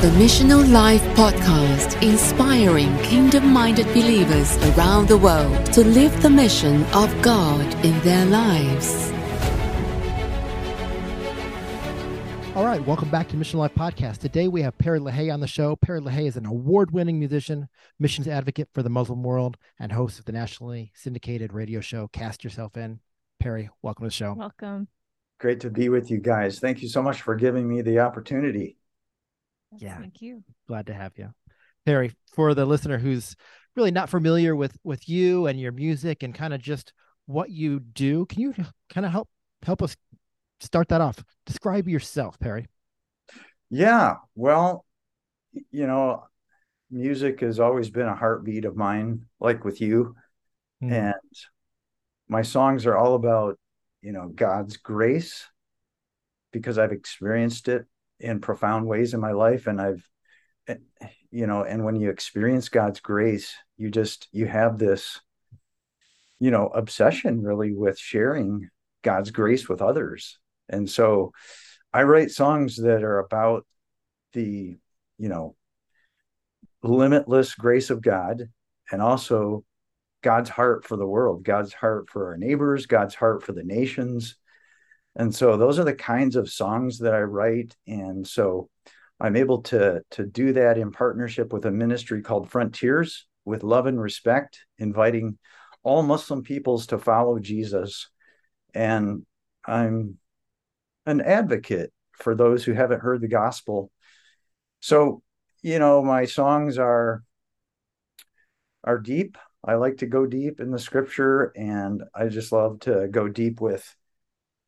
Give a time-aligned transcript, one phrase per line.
[0.00, 6.84] the Missional Life podcast, inspiring kingdom minded believers around the world to live the mission
[6.94, 9.10] of God in their lives.
[12.54, 14.18] All right, welcome back to Mission Life Podcast.
[14.18, 15.74] Today we have Perry LaHaie on the show.
[15.74, 17.68] Perry LaHaie is an award winning musician,
[17.98, 22.44] missions advocate for the Muslim world, and host of the nationally syndicated radio show Cast
[22.44, 23.00] Yourself In.
[23.40, 24.34] Perry, welcome to the show.
[24.34, 24.86] Welcome.
[25.40, 26.60] Great to be with you guys.
[26.60, 28.77] Thank you so much for giving me the opportunity.
[29.76, 29.98] Yeah.
[29.98, 30.42] Thank you.
[30.66, 31.30] Glad to have you.
[31.84, 33.34] Perry, for the listener who's
[33.76, 36.92] really not familiar with with you and your music and kind of just
[37.26, 38.54] what you do, can you
[38.90, 39.28] kind of help
[39.62, 39.96] help us
[40.60, 41.22] start that off?
[41.46, 42.66] Describe yourself, Perry.
[43.70, 44.84] Yeah, well,
[45.70, 46.24] you know,
[46.90, 50.14] music has always been a heartbeat of mine, like with you.
[50.82, 50.92] Mm.
[50.92, 51.14] And
[52.28, 53.58] my songs are all about,
[54.02, 55.46] you know, God's grace
[56.52, 57.84] because I've experienced it
[58.20, 60.08] in profound ways in my life and I've
[60.66, 60.76] eh,
[61.30, 65.20] you know, and when you experience God's grace, you just you have this
[66.38, 68.68] you know, obsession really with sharing
[69.02, 70.38] God's grace with others.
[70.68, 71.32] And so
[71.92, 73.66] I write songs that are about
[74.32, 74.76] the,
[75.18, 75.56] you know,
[76.82, 78.50] limitless grace of God
[78.90, 79.64] and also
[80.22, 84.36] God's heart for the world, God's heart for our neighbors, God's heart for the nations.
[85.18, 87.76] And so those are the kinds of songs that I write.
[87.88, 88.70] And so
[89.20, 93.86] I'm able to, to do that in partnership with a ministry called Frontiers with Love
[93.86, 95.36] and Respect, inviting
[95.82, 98.08] all Muslim peoples to follow Jesus.
[98.74, 99.26] And
[99.66, 100.18] I'm
[101.04, 103.90] an advocate for those who haven't heard the gospel.
[104.80, 105.22] So,
[105.62, 107.24] you know, my songs are
[108.84, 109.36] are deep.
[109.64, 113.60] I like to go deep in the scripture and I just love to go deep
[113.60, 113.92] with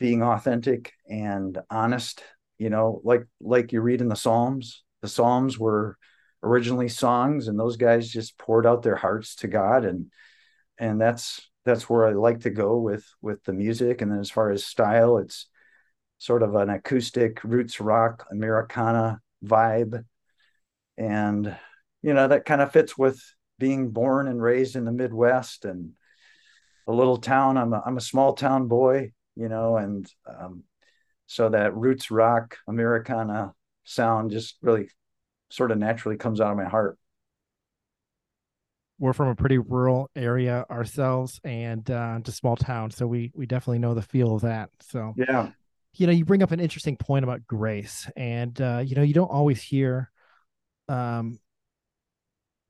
[0.00, 2.24] being authentic and honest,
[2.58, 4.82] you know, like like you read in the Psalms.
[5.02, 5.96] The Psalms were
[6.42, 10.06] originally songs and those guys just poured out their hearts to God and
[10.78, 14.30] and that's that's where I like to go with with the music and then as
[14.30, 15.46] far as style it's
[16.20, 20.04] sort of an acoustic roots rock Americana vibe.
[20.98, 21.56] And,
[22.02, 23.20] you know, that kind of fits with
[23.58, 25.92] being born and raised in the Midwest and
[26.86, 27.56] a little town.
[27.56, 30.64] I'm a, I'm a small town boy, you know, and um,
[31.26, 33.54] so that roots rock Americana
[33.84, 34.88] sound just really
[35.50, 36.98] sort of naturally comes out of my heart.
[38.98, 43.46] We're from a pretty rural area ourselves and uh, just small town, so we we
[43.46, 44.70] definitely know the feel of that.
[44.80, 45.50] So yeah,
[45.94, 49.14] you know you bring up an interesting point about grace and uh, you know you
[49.14, 50.10] don't always hear
[50.88, 51.38] um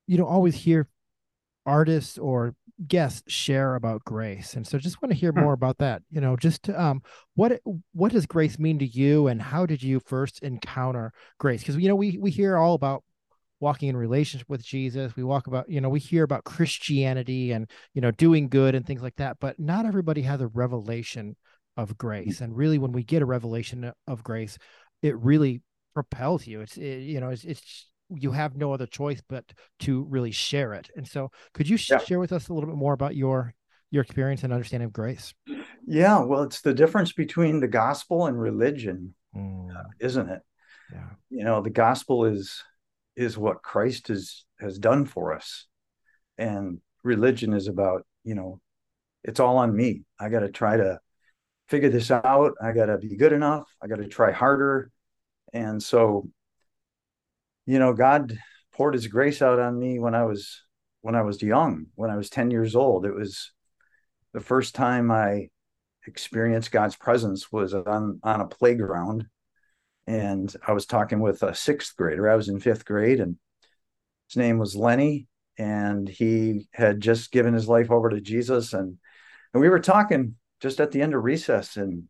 [0.06, 0.88] you don't always hear
[1.66, 2.54] artists or
[2.86, 6.34] guests share about grace and so just want to hear more about that you know
[6.34, 7.02] just um
[7.34, 7.60] what
[7.92, 11.60] what does grace mean to you and how did you first encounter grace?
[11.60, 13.04] Because you know we we hear all about
[13.60, 17.70] walking in relationship with jesus we walk about you know we hear about christianity and
[17.92, 21.36] you know doing good and things like that but not everybody has a revelation
[21.76, 24.56] of grace and really when we get a revelation of grace
[25.02, 25.60] it really
[25.92, 28.36] propels you it's it, you know it's, it's you mm-hmm.
[28.36, 29.44] have no other choice but
[29.80, 30.90] to really share it.
[30.96, 31.98] And so could you sh- Yeah.
[31.98, 33.54] share with us a little bit more about your
[33.92, 35.34] your experience and understanding of grace?
[35.86, 36.20] Yeah.
[36.20, 39.74] Well, it's the difference between the gospel and religion, mm.
[39.74, 40.42] uh, isn't it?
[40.92, 41.08] yeah.
[41.28, 42.62] You know the gospel is
[43.16, 45.66] is what christ has has done for us.
[46.38, 48.60] And religion is about you know
[49.24, 50.02] it's all on me.
[50.18, 50.98] I got to try to
[51.68, 52.54] figure this out.
[52.60, 53.68] I got to be good enough.
[53.82, 54.90] I got to try harder.
[55.52, 56.28] And so
[57.70, 58.36] you know god
[58.72, 60.62] poured his grace out on me when i was
[61.02, 63.52] when i was young when i was 10 years old it was
[64.32, 65.48] the first time i
[66.06, 69.26] experienced god's presence was on on a playground
[70.10, 72.28] and I was talking with a sixth grader.
[72.28, 73.36] I was in fifth grade, and
[74.28, 78.72] his name was Lenny, and he had just given his life over to Jesus.
[78.72, 78.98] And
[79.54, 82.04] and we were talking just at the end of recess, and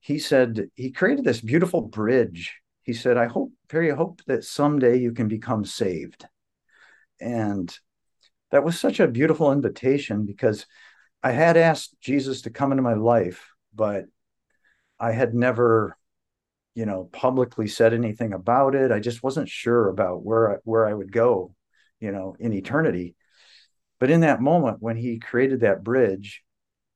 [0.00, 2.54] he said he created this beautiful bridge.
[2.90, 6.26] He said, "I hope, Perry, I hope that someday you can become saved."
[7.20, 7.72] And
[8.50, 10.66] that was such a beautiful invitation because
[11.22, 14.06] I had asked Jesus to come into my life, but
[14.98, 15.96] I had never
[16.74, 18.90] you know publicly said anything about it.
[18.90, 21.54] I just wasn't sure about where I, where i would go
[22.00, 23.14] you know in eternity.
[24.00, 26.42] But in that moment when he created that bridge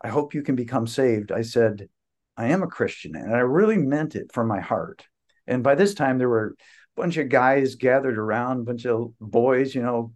[0.00, 1.88] i hope you can become saved i said
[2.36, 5.06] i am a christian and i really meant it from my heart
[5.46, 6.54] and by this time there were
[6.96, 10.12] a bunch of guys gathered around a bunch of boys you know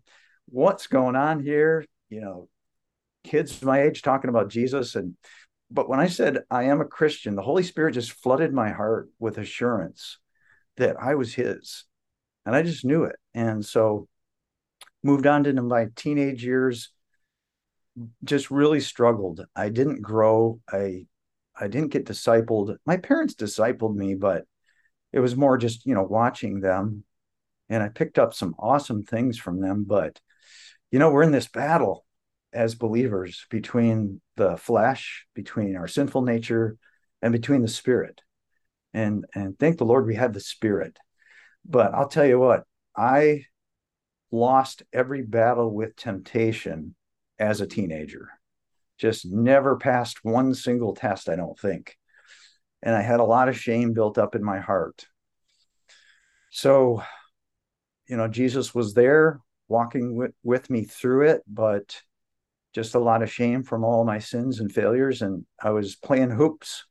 [0.49, 2.49] what's going on here you know
[3.25, 5.15] kids my age talking about jesus and
[5.71, 9.11] but when I said I am a Christian, the Holy Spirit just flooded my heart
[9.19, 10.19] with assurance
[10.77, 11.85] that I was His.
[12.47, 13.17] and I just knew it.
[13.35, 14.09] And so
[15.03, 16.91] moved on into my teenage years,
[18.25, 19.45] just really struggled.
[19.55, 20.61] I didn't grow.
[20.71, 21.07] I
[21.61, 22.77] I didn't get discipled.
[22.87, 24.45] My parents discipled me, but
[25.13, 27.05] it was more just, you know, watching them.
[27.69, 29.85] And I picked up some awesome things from them.
[29.87, 30.21] But,
[30.91, 32.05] you know, we're in this battle
[32.53, 36.77] as believers between the flesh, between our sinful nature,
[37.21, 38.21] and between the spirit.
[38.95, 40.97] And and thank the Lord we have the spirit.
[41.65, 42.65] But I'll tell you what,
[42.97, 43.45] I
[44.31, 46.95] lost every battle with temptation
[47.39, 48.31] as a teenager.
[48.97, 51.98] Just never passed one single test, I don't think.
[52.83, 55.07] And I had a lot of shame built up in my heart.
[56.51, 57.03] So,
[58.09, 62.01] you know, Jesus was there walking with, with me through it, but
[62.73, 65.23] just a lot of shame from all my sins and failures.
[65.23, 66.85] And I was playing hoops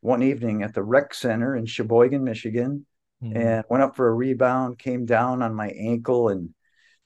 [0.00, 2.86] one evening at the rec center in Cheboygan, Michigan,
[3.22, 3.36] mm-hmm.
[3.36, 6.50] and went up for a rebound, came down on my ankle and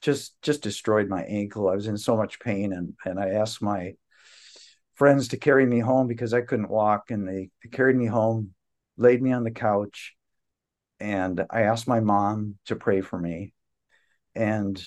[0.01, 1.69] just just destroyed my ankle.
[1.69, 3.93] I was in so much pain and and I asked my
[4.95, 8.53] friends to carry me home because I couldn't walk and they, they carried me home,
[8.97, 10.15] laid me on the couch
[10.99, 13.53] and I asked my mom to pray for me.
[14.35, 14.81] And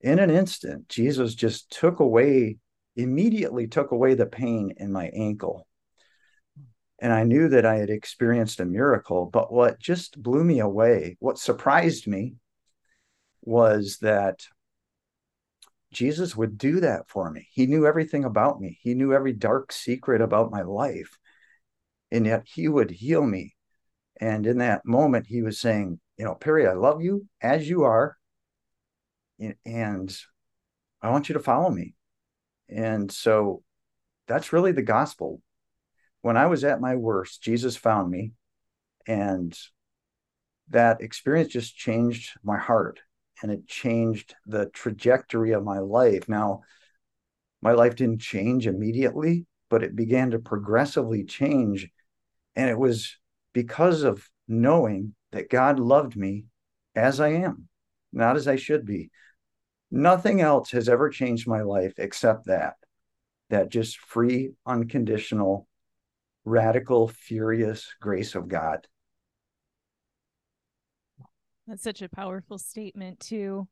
[0.00, 2.56] in an instant, Jesus just took away,
[2.96, 5.66] immediately took away the pain in my ankle.
[6.98, 9.26] And I knew that I had experienced a miracle.
[9.26, 12.36] But what just blew me away, what surprised me,
[13.42, 14.46] was that
[15.94, 17.48] Jesus would do that for me.
[17.52, 21.18] He knew everything about me, He knew every dark secret about my life.
[22.10, 23.54] And yet He would heal me.
[24.20, 27.84] And in that moment, He was saying, You know, Perry, I love you as you
[27.84, 28.16] are
[29.64, 30.16] and
[31.02, 31.94] I want you to follow me.
[32.68, 33.62] And so
[34.26, 35.40] that's really the gospel.
[36.22, 38.32] When I was at my worst, Jesus found me,
[39.06, 39.56] and
[40.70, 43.00] that experience just changed my heart
[43.42, 46.28] and it changed the trajectory of my life.
[46.28, 46.60] Now,
[47.60, 51.88] my life didn't change immediately, but it began to progressively change.
[52.54, 53.16] And it was
[53.52, 56.44] because of knowing that God loved me
[56.94, 57.68] as I am,
[58.12, 59.10] not as I should be.
[59.90, 62.74] Nothing else has ever changed my life except that.
[63.50, 65.68] That just free, unconditional,
[66.44, 68.86] radical, furious grace of God.
[71.66, 73.68] That's such a powerful statement, too.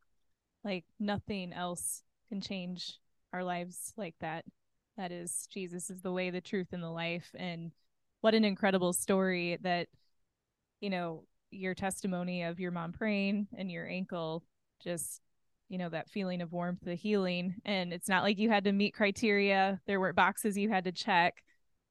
[0.65, 2.99] Like, nothing else can change
[3.33, 4.45] our lives like that.
[4.97, 7.31] That is, Jesus is the way, the truth, and the life.
[7.35, 7.73] And
[8.21, 9.89] what an incredible story that,
[10.81, 14.43] you know, your testimony of your mom praying and your ankle
[14.83, 15.21] just
[15.69, 18.73] you know that feeling of warmth the healing and it's not like you had to
[18.73, 21.43] meet criteria there weren't boxes you had to check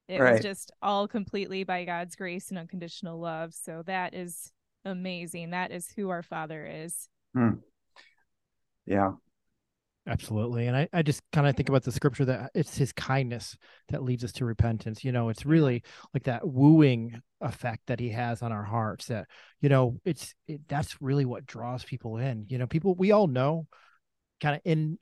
[0.08, 0.32] it right.
[0.32, 4.52] was just all completely by god's grace and unconditional love so that is
[4.84, 7.50] amazing that is who our father is hmm.
[8.86, 9.12] yeah
[10.06, 10.66] Absolutely.
[10.66, 13.56] And I, I just kind of think about the scripture that it's his kindness
[13.88, 15.04] that leads us to repentance.
[15.04, 19.28] You know, it's really like that wooing effect that he has on our hearts that,
[19.60, 22.46] you know, it's it, that's really what draws people in.
[22.48, 23.68] You know, people we all know
[24.40, 24.98] kind of in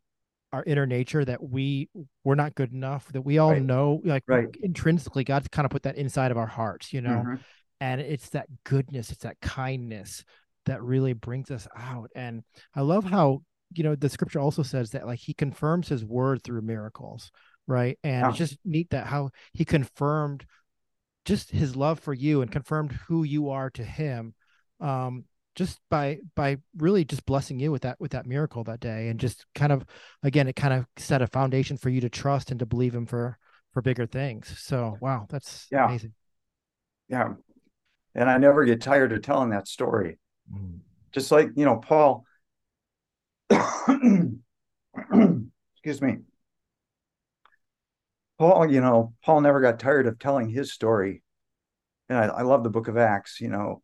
[0.53, 1.89] our inner nature that we
[2.23, 3.63] we're not good enough, that we all right.
[3.63, 4.49] know like right.
[4.63, 7.23] intrinsically God's kind of put that inside of our hearts, you know.
[7.25, 7.35] Mm-hmm.
[7.81, 10.25] And it's that goodness, it's that kindness
[10.67, 12.11] that really brings us out.
[12.15, 12.43] And
[12.75, 16.43] I love how you know the scripture also says that like he confirms his word
[16.43, 17.31] through miracles
[17.71, 17.99] right?
[18.03, 20.45] And it's just neat that how he confirmed
[21.25, 24.35] just his love for you and confirmed who you are to him
[24.81, 29.09] um just by by really just blessing you with that with that miracle that day.
[29.09, 29.85] And just kind of
[30.23, 33.07] again it kind of set a foundation for you to trust and to believe him
[33.07, 33.39] for
[33.73, 34.53] for bigger things.
[34.59, 35.87] So wow that's yeah.
[35.87, 36.15] amazing.
[37.09, 37.35] Yeah
[38.15, 40.19] and i never get tired of telling that story
[40.53, 40.79] mm.
[41.13, 42.25] just like you know paul
[45.83, 46.19] excuse me.
[48.39, 51.23] Paul, you know, Paul never got tired of telling his story.
[52.09, 53.83] And I, I love the book of Acts, you know,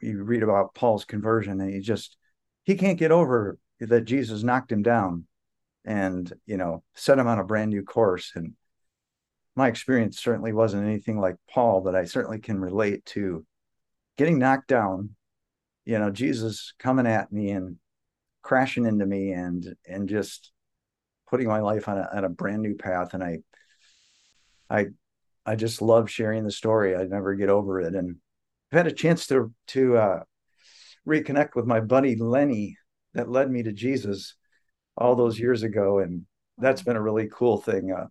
[0.00, 2.16] you read about Paul's conversion and he just
[2.64, 5.26] he can't get over that Jesus knocked him down
[5.84, 8.32] and, you know, set him on a brand new course.
[8.34, 8.54] And
[9.56, 13.44] my experience certainly wasn't anything like Paul, but I certainly can relate to
[14.22, 15.10] getting knocked down,
[15.84, 17.74] you know, Jesus coming at me and
[18.40, 20.52] crashing into me and and just
[21.28, 23.14] putting my life on a, on a brand new path.
[23.14, 23.38] And i
[24.70, 24.86] i
[25.44, 26.94] i just love sharing the story.
[26.94, 27.96] I never get over it.
[27.96, 28.18] And
[28.70, 30.20] i've had a chance to to uh,
[31.04, 32.76] reconnect with my buddy lenny
[33.14, 34.36] that led me to jesus
[34.96, 35.98] all those years ago.
[35.98, 36.26] And
[36.58, 38.06] that's been a really cool thing uh,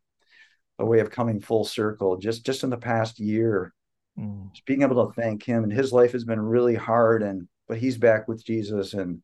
[0.77, 2.17] a way of coming full circle.
[2.17, 3.73] Just just in the past year
[4.21, 4.51] mm.
[4.51, 7.79] just being able to thank him and his life has been really hard and but
[7.79, 8.93] he's back with Jesus.
[8.93, 9.21] And,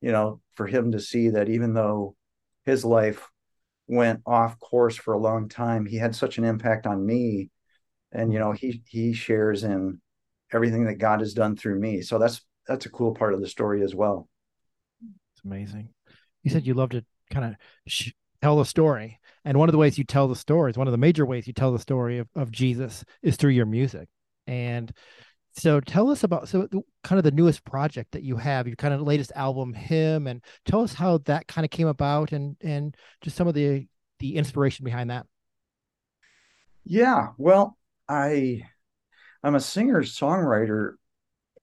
[0.00, 2.16] you know, for him to see that even though
[2.64, 3.28] his life
[3.86, 7.50] went off course for a long time, he had such an impact on me.
[8.10, 10.00] And, you know, he he shares in
[10.50, 12.00] everything that God has done through me.
[12.00, 14.30] So that's that's a cool part of the story as well.
[15.34, 15.90] It's amazing.
[16.42, 19.20] You said you love to kind of sh- tell the story.
[19.44, 21.46] And one of the ways you tell the story is one of the major ways
[21.46, 24.08] you tell the story of, of Jesus is through your music.
[24.46, 24.92] And
[25.56, 26.68] so tell us about so
[27.04, 30.42] kind of the newest project that you have, your kind of latest album, Hymn, and
[30.64, 33.86] tell us how that kind of came about and and just some of the
[34.18, 35.26] the inspiration behind that.
[36.84, 38.62] Yeah, well, I
[39.42, 40.94] I'm a singer songwriter,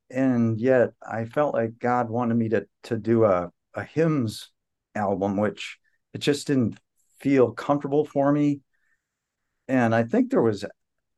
[0.09, 4.51] and yet I felt like God wanted me to to do a a hymns
[4.95, 5.77] album, which
[6.13, 6.79] it just didn't
[7.19, 8.61] feel comfortable for me.
[9.67, 10.65] And I think there was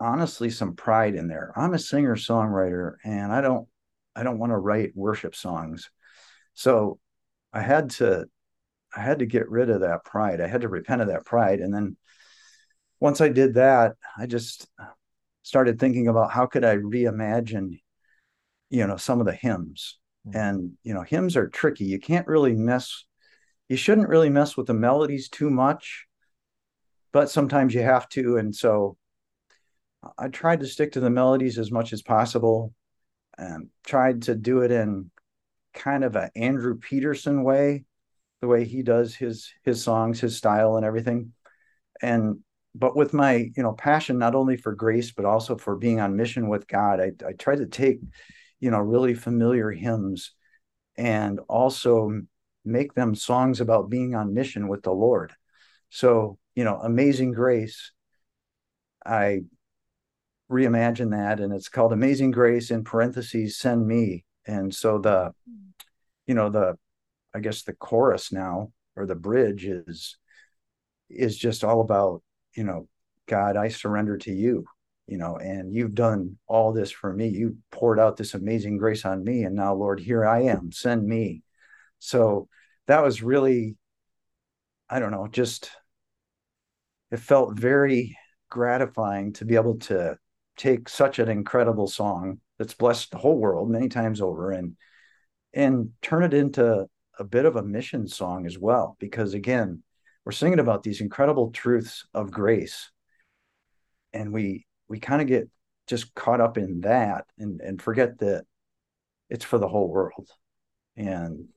[0.03, 1.53] honestly some pride in there.
[1.55, 3.67] I'm a singer songwriter and I don't
[4.15, 5.89] I don't want to write worship songs.
[6.53, 6.99] So
[7.53, 8.25] I had to
[8.95, 10.41] I had to get rid of that pride.
[10.41, 11.97] I had to repent of that pride and then
[12.99, 14.67] once I did that, I just
[15.41, 17.81] started thinking about how could I reimagine
[18.69, 19.99] you know some of the hymns.
[20.27, 20.37] Mm-hmm.
[20.37, 21.85] And you know, hymns are tricky.
[21.85, 23.05] You can't really mess
[23.69, 26.05] you shouldn't really mess with the melodies too much,
[27.13, 28.97] but sometimes you have to and so
[30.17, 32.73] I tried to stick to the melodies as much as possible
[33.37, 35.11] and tried to do it in
[35.73, 37.85] kind of an Andrew Peterson way,
[38.41, 41.33] the way he does his his songs, his style and everything.
[42.01, 42.39] And
[42.75, 46.15] but with my, you know, passion not only for grace but also for being on
[46.15, 47.99] mission with God, I I tried to take,
[48.59, 50.31] you know, really familiar hymns
[50.95, 52.21] and also
[52.65, 55.33] make them songs about being on mission with the Lord.
[55.89, 57.91] So, you know, Amazing Grace
[59.05, 59.41] I
[60.53, 64.25] reimagine that and it's called amazing grace in parentheses send me.
[64.45, 65.33] And so the
[66.27, 66.75] you know the
[67.33, 70.17] i guess the chorus now or the bridge is
[71.09, 72.21] is just all about
[72.55, 72.87] you know
[73.27, 74.65] god i surrender to you
[75.07, 77.27] you know and you've done all this for me.
[77.27, 80.71] You poured out this amazing grace on me and now lord here i am.
[80.71, 81.43] Send me.
[81.99, 82.47] So
[82.87, 83.75] that was really
[84.89, 85.71] i don't know just
[87.11, 88.17] it felt very
[88.49, 90.17] gratifying to be able to
[90.57, 94.75] take such an incredible song that's blessed the whole world many times over and
[95.53, 96.87] and turn it into
[97.19, 98.97] a bit of a mission song as well.
[98.99, 99.83] Because again
[100.25, 102.91] we're singing about these incredible truths of grace.
[104.13, 105.49] And we we kind of get
[105.87, 108.45] just caught up in that and and forget that
[109.29, 110.29] it's for the whole world.
[110.95, 111.47] And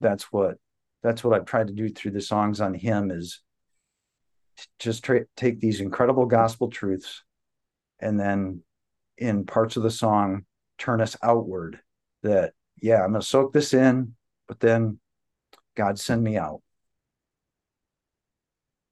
[0.00, 0.56] that's what
[1.02, 3.40] that's what I've tried to do through the songs on him is
[4.78, 7.23] just tra- take these incredible gospel truths
[8.04, 8.62] and then
[9.18, 10.44] in parts of the song
[10.78, 11.80] turn us outward
[12.22, 14.14] that yeah i'm going to soak this in
[14.46, 14.98] but then
[15.74, 16.60] god send me out.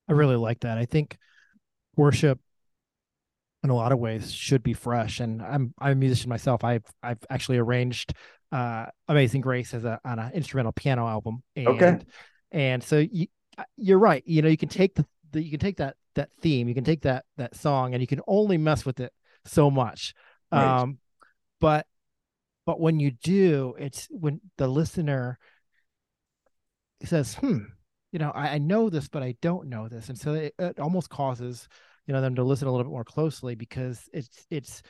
[0.09, 0.78] I really like that.
[0.78, 1.16] I think
[1.97, 2.38] worship
[3.62, 6.64] in a lot of ways should be fresh and i'm i'm a musician myself.
[6.64, 8.12] I've i've actually arranged
[8.50, 11.99] uh amazing grace as a on an instrumental piano album and, okay.
[12.50, 13.26] and so you,
[13.76, 14.23] you're right.
[14.26, 16.69] You know you can take the, the you can take that that theme.
[16.69, 19.12] You can take that that song and you can only mess with it
[19.45, 20.14] so much.
[20.50, 20.83] Right.
[20.83, 20.99] um
[21.61, 21.87] but
[22.66, 25.38] but when you do it's when the listener
[27.04, 27.59] says hmm
[28.12, 30.09] you know I, I know this but i don't know this.
[30.09, 31.69] And so it, it almost causes
[32.07, 34.83] you know them to listen a little bit more closely because it's it's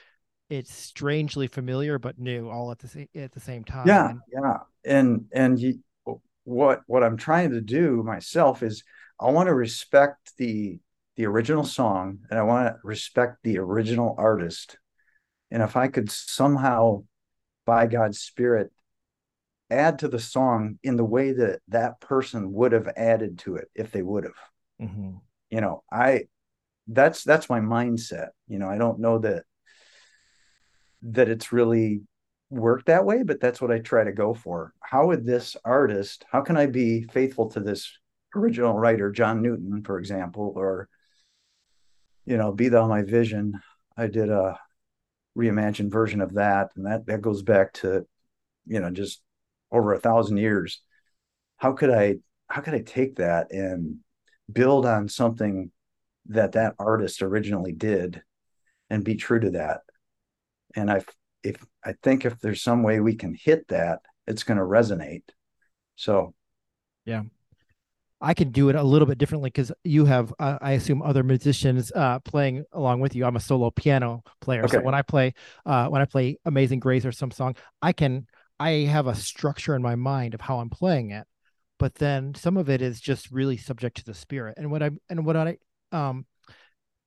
[0.51, 3.87] it's strangely familiar but new all at the same at the same time.
[3.87, 4.59] Yeah and, yeah.
[4.85, 5.79] And and you,
[6.45, 8.83] what what i'm trying to do myself is
[9.21, 10.79] i want to respect the
[11.17, 14.79] the original song and I want to respect the original artist.
[15.51, 17.05] And if I could somehow,
[17.67, 18.73] by God's Spirit,
[19.71, 23.69] add to the song in the way that that person would have added to it
[23.75, 24.33] if they would have,
[24.81, 25.13] mm-hmm.
[25.51, 26.25] you know, I
[26.89, 28.29] that's that's my mindset.
[28.49, 29.45] You know, I don't know that
[31.03, 32.03] that it's really
[32.51, 34.75] worked that way, but that's what I try to go for.
[34.81, 36.25] How would this artist?
[36.31, 37.99] How can I be faithful to this
[38.35, 40.89] original writer, John Newton, for example, or
[42.25, 43.61] you know, Be Thou My Vision.
[43.97, 44.59] I did a
[45.37, 48.07] reimagined version of that, and that that goes back to,
[48.67, 49.21] you know, just
[49.71, 50.81] over a thousand years.
[51.57, 52.17] How could I
[52.49, 53.99] how could I take that and
[54.51, 55.71] build on something
[56.27, 58.23] that that artist originally did
[58.91, 59.81] and be true to that?
[60.77, 61.03] And I
[61.43, 65.25] if I think if there's some way we can hit that, it's going to resonate.
[65.97, 66.35] So,
[67.05, 67.23] yeah,
[68.23, 71.25] I can do it a little bit differently because you have, uh, I assume, other
[71.25, 73.25] musicians uh, playing along with you.
[73.25, 74.77] I'm a solo piano player, okay.
[74.77, 75.35] so when I play,
[75.67, 78.29] uh, when I play Amazing Grace or some song, I can,
[78.61, 81.27] I have a structure in my mind of how I'm playing it,
[81.81, 84.55] but then some of it is just really subject to the spirit.
[84.57, 85.57] And what I and what I
[85.91, 86.27] um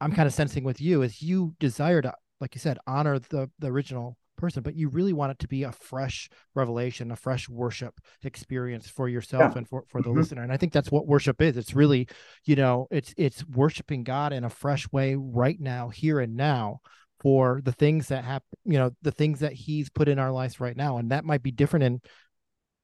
[0.01, 3.49] I'm kind of sensing with you is you desire to, like you said, honor the
[3.59, 7.49] the original person, but you really want it to be a fresh revelation, a fresh
[7.49, 9.57] worship experience for yourself yeah.
[9.59, 10.19] and for, for the mm-hmm.
[10.19, 10.43] listener.
[10.43, 11.57] And I think that's what worship is.
[11.57, 12.07] It's really,
[12.45, 16.79] you know, it's it's worshiping God in a fresh way right now, here and now
[17.21, 20.59] for the things that happen, you know, the things that he's put in our lives
[20.59, 20.97] right now.
[20.97, 22.01] And that might be different in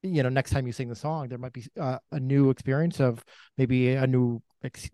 [0.03, 2.99] you know next time you sing the song there might be uh, a new experience
[2.99, 3.23] of
[3.57, 4.41] maybe a new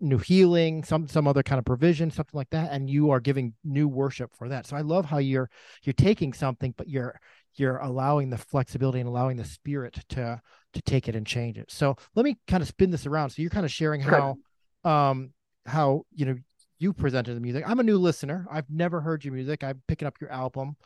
[0.00, 3.52] new healing some some other kind of provision something like that and you are giving
[3.64, 4.66] new worship for that.
[4.66, 5.50] So i love how you're
[5.82, 7.18] you're taking something but you're
[7.54, 10.40] you're allowing the flexibility and allowing the spirit to
[10.74, 11.70] to take it and change it.
[11.70, 13.30] So let me kind of spin this around.
[13.30, 14.36] So you're kind of sharing how
[14.84, 15.32] um
[15.66, 16.36] how you know
[16.78, 17.64] you presented the music.
[17.66, 18.46] I'm a new listener.
[18.50, 19.64] I've never heard your music.
[19.64, 20.76] I'm picking up your album.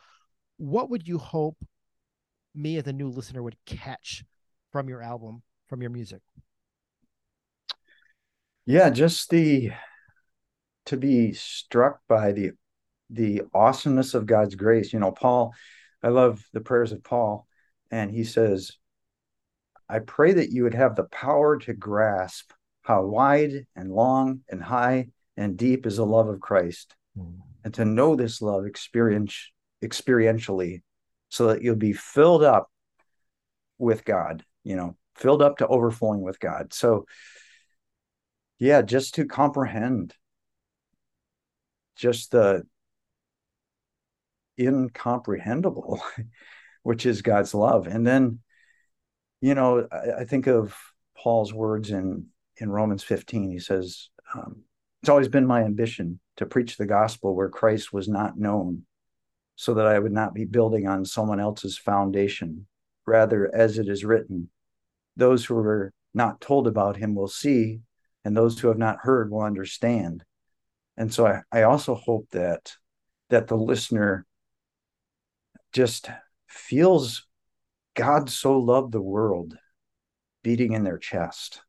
[0.57, 1.57] What would you hope
[2.55, 4.23] me as a new listener would catch
[4.71, 6.21] from your album, from your music?
[8.65, 9.71] Yeah, just the
[10.85, 12.51] to be struck by the
[13.09, 14.93] the awesomeness of God's grace.
[14.93, 15.53] You know, Paul,
[16.01, 17.47] I love the prayers of Paul,
[17.91, 18.71] and he says,
[19.89, 24.61] I pray that you would have the power to grasp how wide and long and
[24.61, 25.07] high
[25.37, 27.35] and deep is the love of Christ, mm.
[27.63, 29.51] and to know this love experience
[29.83, 30.81] experientially
[31.33, 32.69] so that you'll be filled up
[33.79, 36.73] with God, you know, filled up to overflowing with God.
[36.73, 37.07] So,
[38.59, 40.13] yeah, just to comprehend
[41.95, 42.67] just the
[44.59, 46.01] incomprehensible,
[46.83, 47.87] which is God's love.
[47.87, 48.39] And then,
[49.41, 50.77] you know, I, I, think of
[51.17, 53.49] Paul's words in in Romans 15.
[53.49, 54.65] He says, um,
[55.01, 58.85] "It's always been my ambition to preach the gospel where Christ was not known,
[59.55, 62.67] so that I would not be building on someone else's foundation.
[63.05, 64.49] Rather, as it is written,
[65.15, 67.81] those who were not told about him will see,
[68.23, 70.23] and those who have not heard will understand.
[70.95, 72.73] And so I, I also hope that
[73.29, 74.25] that the listener
[75.71, 76.09] just
[76.47, 77.25] feels
[77.95, 79.57] God so loved the world
[80.43, 81.61] beating in their chest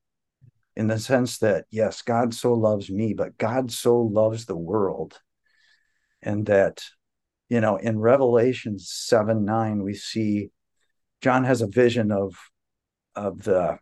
[0.77, 5.21] in the sense that yes god so loves me but god so loves the world
[6.23, 6.85] and that
[7.49, 10.51] you know, in Revelation 7 9, we see
[11.21, 12.35] John has a vision of
[13.15, 13.79] of the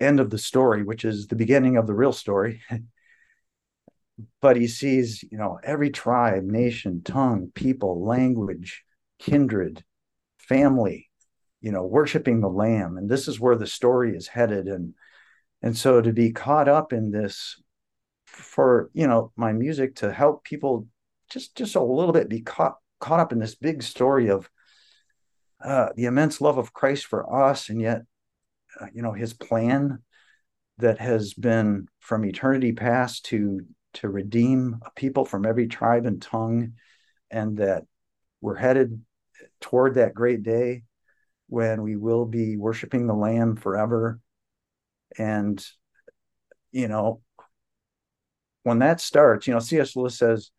[0.00, 2.62] end of the story, which is the beginning of the real story.
[4.40, 8.84] but he sees, you know, every tribe, nation, tongue, people, language,
[9.18, 9.84] kindred,
[10.38, 11.08] family,
[11.60, 12.96] you know, worshiping the Lamb.
[12.96, 14.66] And this is where the story is headed.
[14.66, 14.94] And
[15.62, 17.60] and so to be caught up in this
[18.26, 20.88] for, you know, my music to help people
[21.32, 24.48] just just a little bit be caught caught up in this big story of
[25.62, 28.02] uh, the immense love of Christ for us, and yet,
[28.80, 29.98] uh, you know, His plan
[30.78, 33.60] that has been from eternity past to
[33.94, 36.72] to redeem a people from every tribe and tongue,
[37.30, 37.84] and that
[38.40, 39.02] we're headed
[39.60, 40.82] toward that great day
[41.48, 44.18] when we will be worshiping the Lamb forever,
[45.18, 45.64] and
[46.72, 47.20] you know,
[48.62, 49.94] when that starts, you know, C.S.
[49.94, 50.50] Lewis says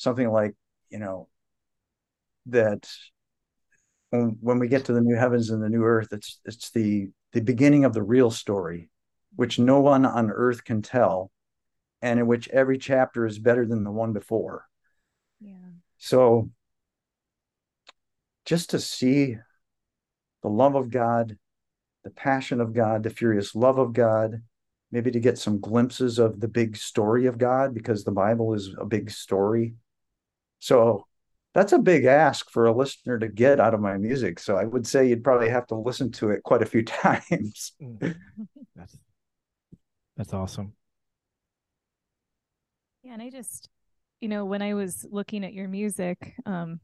[0.00, 0.54] something like,
[0.88, 1.28] you know,
[2.46, 2.88] that
[4.08, 7.10] when, when we get to the new heavens and the new earth, it's it's the
[7.32, 8.88] the beginning of the real story,
[9.36, 11.30] which no one on earth can tell,
[12.00, 14.64] and in which every chapter is better than the one before.
[15.38, 15.74] Yeah.
[15.98, 16.50] So
[18.46, 19.36] just to see
[20.42, 21.36] the love of God,
[22.04, 24.42] the passion of God, the furious love of God,
[24.90, 28.74] maybe to get some glimpses of the big story of God, because the Bible is
[28.80, 29.74] a big story.
[30.60, 31.06] So
[31.54, 34.38] that's a big ask for a listener to get out of my music.
[34.38, 37.72] So I would say you'd probably have to listen to it quite a few times.
[37.82, 38.14] Mm.
[38.76, 38.96] that's
[40.16, 40.74] that's awesome.
[43.02, 43.70] Yeah, and I just,
[44.20, 46.80] you know, when I was looking at your music, um,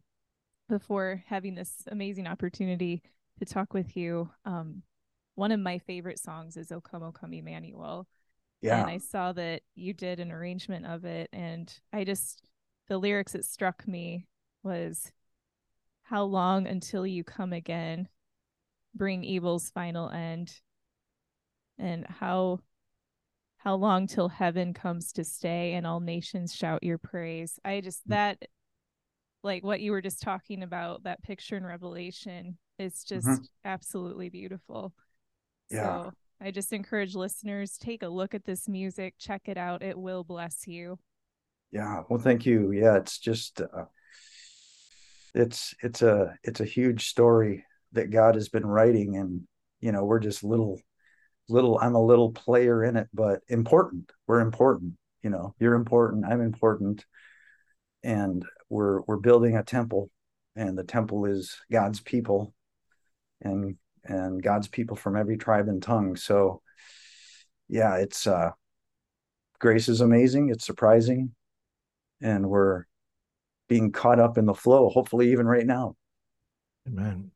[0.68, 3.02] before having this amazing opportunity
[3.38, 4.82] to talk with you, um,
[5.34, 8.08] one of my favorite songs is "O Come, O Come, Emmanuel."
[8.62, 12.42] Yeah, and I saw that you did an arrangement of it, and I just
[12.88, 14.26] the lyrics that struck me
[14.62, 15.12] was
[16.02, 18.08] how long until you come again?
[18.94, 20.52] Bring evil's final end.
[21.78, 22.60] And how
[23.58, 27.58] how long till heaven comes to stay and all nations shout your praise.
[27.64, 28.10] I just mm.
[28.10, 28.42] that
[29.42, 33.42] like what you were just talking about that picture in revelation is just mm-hmm.
[33.64, 34.94] absolutely beautiful.
[35.70, 35.82] Yeah.
[36.04, 39.82] So i just encourage listeners take a look at this music check it out.
[39.82, 40.98] It will bless you
[41.72, 42.72] yeah well thank you.
[42.72, 43.84] Yeah it's just uh,
[45.34, 49.42] it's it's a it's a huge story that God has been writing and
[49.80, 50.80] you know we're just little
[51.48, 54.10] little I'm a little player in it but important.
[54.26, 57.04] We're important you know you're important I'm important
[58.02, 60.10] and we're we're building a temple
[60.54, 62.54] and the temple is God's people
[63.42, 66.16] and and God's people from every tribe and tongue.
[66.16, 66.62] So
[67.68, 68.50] yeah it's uh
[69.58, 71.34] grace is amazing it's surprising
[72.20, 72.84] and we're
[73.68, 75.96] being caught up in the flow hopefully even right now.
[76.86, 77.30] Amen.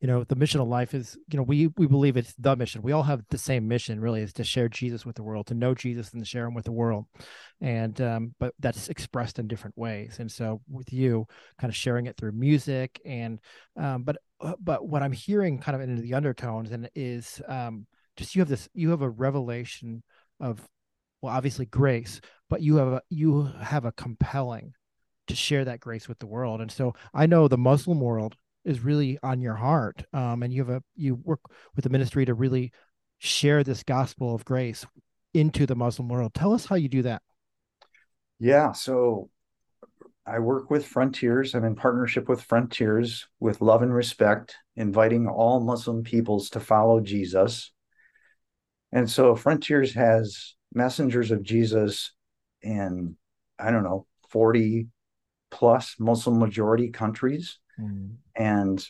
[0.00, 2.80] You know the mission of life is you know we we believe it's the mission.
[2.80, 5.54] We all have the same mission really is to share jesus with the world to
[5.54, 7.04] know jesus and to share him with the world.
[7.60, 10.16] And um but that's expressed in different ways.
[10.18, 11.26] And so with you
[11.58, 13.40] kind of sharing it through music and
[13.76, 17.86] um but uh, but what i'm hearing kind of into the undertones and is um
[18.16, 20.02] just you have this you have a revelation
[20.40, 20.66] of
[21.22, 24.74] well obviously grace but you have a you have a compelling
[25.28, 26.60] to share that grace with the world.
[26.60, 30.62] And so i know the muslim world is really on your heart um, and you
[30.64, 31.40] have a you work
[31.74, 32.72] with the ministry to really
[33.18, 34.84] share this gospel of grace
[35.32, 36.34] into the muslim world.
[36.34, 37.22] Tell us how you do that.
[38.38, 39.30] Yeah so
[40.26, 41.54] i work with frontiers.
[41.54, 47.00] I'm in partnership with frontiers with love and respect inviting all muslim peoples to follow
[47.00, 47.72] jesus.
[48.92, 52.12] And so frontiers has messengers of jesus
[52.62, 53.16] in
[53.58, 54.88] i don't know 40
[55.50, 58.16] plus muslim majority countries Mm.
[58.36, 58.86] And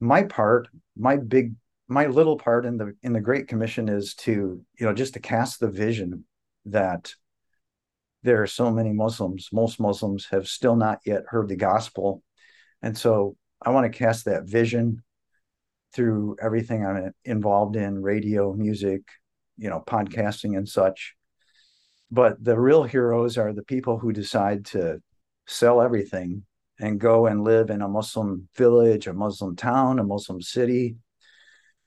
[0.00, 1.54] my part, my big,
[1.88, 5.20] my little part in the in the Great Commission is to, you know, just to
[5.20, 6.24] cast the vision
[6.66, 7.14] that
[8.22, 9.48] there are so many Muslims.
[9.52, 12.22] Most Muslims have still not yet heard the gospel,
[12.82, 15.02] and so I want to cast that vision
[15.92, 19.02] through everything I'm involved in, radio, music,
[19.60, 21.14] you know, podcasting and such.
[22.10, 25.00] But the real heroes are the people who decide to
[25.46, 26.44] sell everything
[26.80, 30.96] and go and live in a Muslim village, a Muslim town, a Muslim city.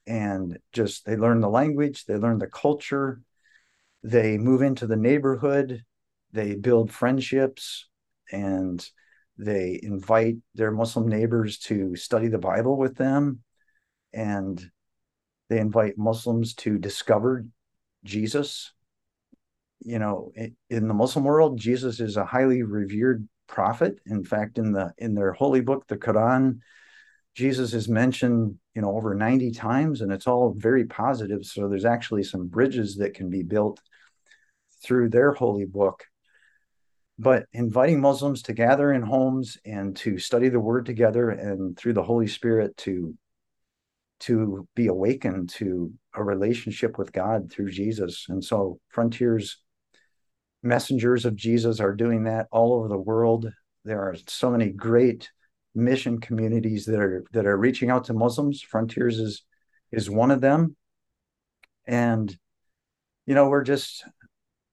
[0.05, 3.21] And just they learn the language, they learn the culture,
[4.03, 5.83] they move into the neighborhood,
[6.31, 7.87] they build friendships,
[8.31, 8.87] and
[9.37, 13.39] they invite their Muslim neighbors to study the Bible with them.
[14.13, 14.63] And
[15.49, 17.45] they invite Muslims to discover
[18.03, 18.73] Jesus.
[19.79, 20.31] You know,
[20.69, 23.99] in the Muslim world, Jesus is a highly revered prophet.
[24.05, 26.59] In fact, in the in their holy book, the Quran,
[27.35, 31.45] Jesus is mentioned, you know, over 90 times, and it's all very positive.
[31.45, 33.81] So there's actually some bridges that can be built
[34.83, 36.03] through their holy book.
[37.17, 41.93] But inviting Muslims to gather in homes and to study the word together and through
[41.93, 43.15] the Holy Spirit to
[44.23, 48.25] to be awakened to a relationship with God through Jesus.
[48.29, 49.57] And so Frontiers
[50.63, 53.51] messengers of Jesus are doing that all over the world.
[53.83, 55.29] There are so many great
[55.75, 58.61] mission communities that are that are reaching out to Muslims.
[58.61, 59.43] Frontiers is
[59.91, 60.75] is one of them.
[61.85, 62.35] And
[63.25, 64.05] you know, we're just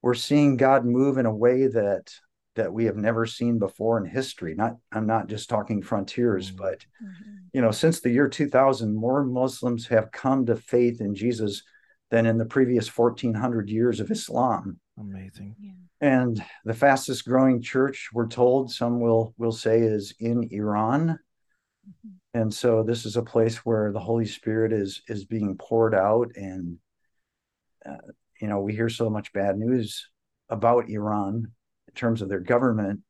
[0.02, 2.14] we're seeing God move in a way that
[2.56, 4.54] that we have never seen before in history.
[4.54, 6.58] Not I'm not just talking frontiers, mm-hmm.
[6.58, 7.36] but mm-hmm.
[7.52, 11.62] you know, since the year 2000, more Muslims have come to faith in Jesus
[12.10, 14.80] than in the previous 1400 years of Islam.
[14.98, 15.54] Amazing.
[15.60, 15.70] Yeah.
[16.00, 21.18] And the fastest growing church, we're told, some will will say, is in Iran.
[21.88, 22.08] Mm-hmm.
[22.32, 26.32] And so this is a place where the Holy Spirit is is being poured out,
[26.36, 26.78] and
[27.86, 27.96] uh,
[28.40, 30.08] you know we hear so much bad news
[30.48, 31.52] about Iran
[31.90, 33.00] in terms of their government,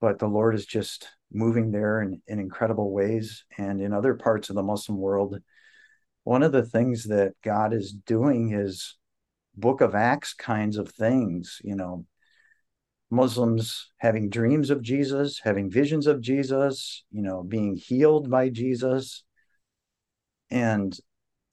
[0.00, 4.48] but the Lord is just moving there in, in incredible ways, and in other parts
[4.48, 5.38] of the Muslim world.
[6.24, 8.96] One of the things that God is doing is
[9.56, 12.06] book of acts kinds of things you know.
[13.08, 19.22] Muslims having dreams of jesus having visions of jesus you know being healed by jesus.
[20.50, 20.96] And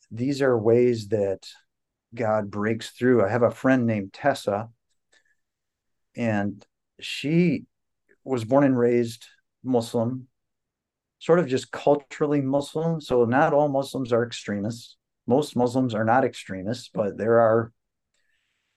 [0.10, 1.48] these are ways that
[2.14, 3.24] god breaks through.
[3.24, 4.70] I have a friend named tessa
[6.15, 6.65] and
[6.99, 7.65] she
[8.23, 9.26] was born and raised
[9.63, 10.28] muslim
[11.19, 14.97] sort of just culturally muslim so not all muslims are extremists
[15.28, 17.71] most muslims are not extremists but there are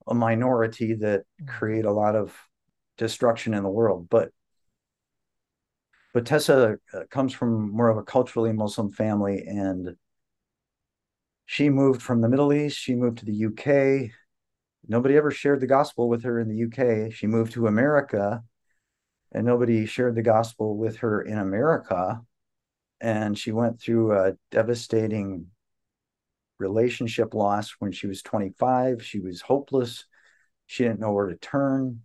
[0.06, 1.48] a minority that mm.
[1.48, 2.34] create a lot of
[2.96, 4.08] destruction in the world.
[4.08, 4.30] But
[6.14, 9.96] but Tessa uh, comes from more of a culturally Muslim family, and
[11.44, 12.78] she moved from the Middle East.
[12.78, 14.10] She moved to the UK.
[14.88, 17.12] Nobody ever shared the gospel with her in the UK.
[17.12, 18.42] She moved to America,
[19.32, 22.20] and nobody shared the gospel with her in America.
[23.00, 25.48] And she went through a devastating
[26.58, 29.04] relationship loss when she was 25.
[29.04, 30.04] She was hopeless.
[30.66, 32.02] She didn't know where to turn.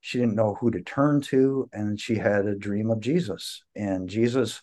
[0.00, 1.68] She didn't know who to turn to.
[1.72, 3.62] And she had a dream of Jesus.
[3.76, 4.62] And Jesus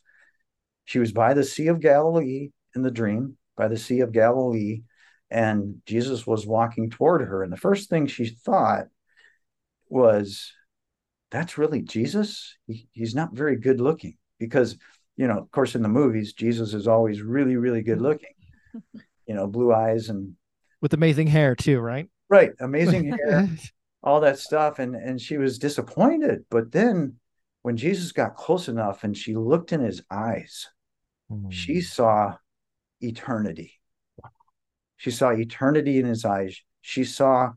[0.85, 4.83] she was by the Sea of Galilee in the dream, by the Sea of Galilee,
[5.29, 7.43] and Jesus was walking toward her.
[7.43, 8.85] And the first thing she thought
[9.89, 10.51] was,
[11.31, 12.57] That's really Jesus?
[12.67, 14.17] He, he's not very good looking.
[14.39, 14.77] Because,
[15.15, 18.33] you know, of course, in the movies, Jesus is always really, really good looking,
[19.25, 20.35] you know, blue eyes and
[20.81, 22.09] with amazing hair, too, right?
[22.29, 22.51] Right.
[22.59, 23.49] Amazing hair,
[24.03, 24.79] all that stuff.
[24.79, 26.45] And, and she was disappointed.
[26.49, 27.15] But then
[27.61, 30.67] when Jesus got close enough and she looked in his eyes,
[31.31, 31.51] mm.
[31.51, 32.35] she saw
[33.01, 33.79] eternity.
[34.97, 36.61] She saw eternity in his eyes.
[36.81, 37.53] She saw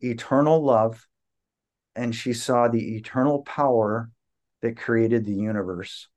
[0.00, 1.06] eternal love
[1.94, 4.10] and she saw the eternal power
[4.62, 6.08] that created the universe.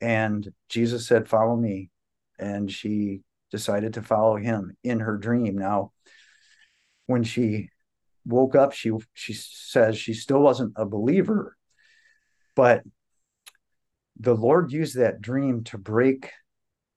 [0.00, 1.90] And Jesus said, Follow me.
[2.38, 5.56] And she decided to follow him in her dream.
[5.56, 5.92] Now,
[7.06, 7.70] when she
[8.26, 11.56] woke up, she she says she still wasn't a believer,
[12.54, 12.82] but
[14.18, 16.30] the Lord used that dream to break,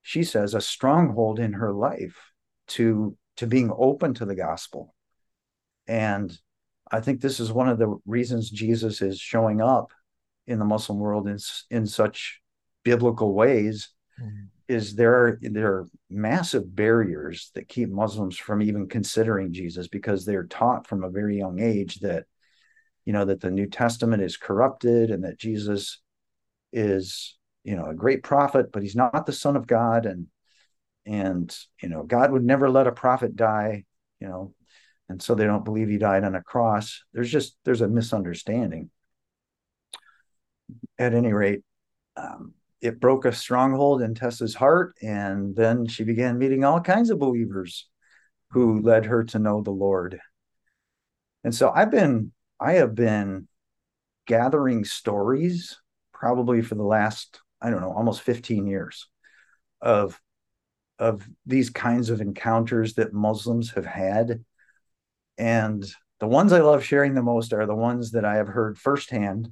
[0.01, 2.17] she says, a stronghold in her life
[2.69, 4.93] to to being open to the gospel.
[5.87, 6.37] And
[6.91, 9.91] I think this is one of the reasons Jesus is showing up
[10.47, 11.37] in the Muslim world in
[11.69, 12.41] in such
[12.83, 13.89] biblical ways
[14.21, 14.45] mm-hmm.
[14.67, 20.25] is there are there are massive barriers that keep Muslims from even considering Jesus because
[20.25, 22.25] they're taught from a very young age that
[23.05, 26.01] you know that the New Testament is corrupted and that Jesus
[26.73, 30.27] is you know a great prophet but he's not the son of God and
[31.09, 33.83] and you know God would never let a prophet die
[34.19, 34.53] you know
[35.09, 37.03] and so they don't believe he died on a cross.
[37.13, 38.91] There's just there's a misunderstanding.
[40.99, 41.63] At any rate
[42.15, 47.09] um, it broke a stronghold in Tessa's heart and then she began meeting all kinds
[47.09, 47.87] of believers
[48.51, 50.19] who led her to know the Lord.
[51.43, 53.47] And so I've been I have been
[54.27, 55.75] gathering stories
[56.13, 59.07] probably for the last I don't know almost 15 years
[59.81, 60.21] of
[60.99, 64.43] of these kinds of encounters that Muslims have had.
[65.37, 65.83] And
[66.19, 69.49] the ones I love sharing the most are the ones that I have heard firsthand,